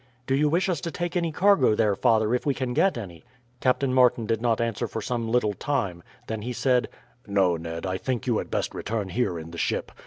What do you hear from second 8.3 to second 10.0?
had best return here in the ship.